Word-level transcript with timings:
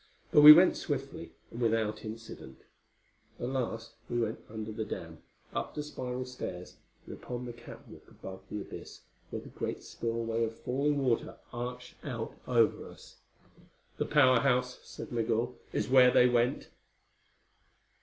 But 0.31 0.41
we 0.41 0.51
went 0.51 0.77
swiftly, 0.77 1.33
and 1.51 1.61
without 1.61 2.03
incident. 2.03 2.63
At 3.39 3.49
last 3.49 3.93
we 4.09 4.19
went 4.19 4.39
under 4.49 4.71
the 4.71 4.83
dam, 4.83 5.19
up 5.53 5.75
the 5.75 5.83
spiral 5.83 6.25
stairs 6.25 6.77
and 7.05 7.13
upon 7.13 7.45
the 7.45 7.53
catwalk 7.53 8.07
above 8.09 8.41
the 8.49 8.61
abyss, 8.61 9.01
where 9.29 9.43
the 9.43 9.49
great 9.49 9.83
spillway 9.83 10.43
of 10.43 10.57
falling 10.59 10.97
water 11.05 11.37
arched 11.53 12.03
out 12.03 12.35
over 12.47 12.89
us. 12.89 13.17
"The 13.97 14.07
Power 14.07 14.39
House," 14.39 14.79
said 14.81 15.11
Migul, 15.11 15.59
"is 15.71 15.87
where 15.87 16.09
they 16.09 16.27
went." 16.27 16.69